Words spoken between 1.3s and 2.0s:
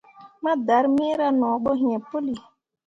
no bo iŋ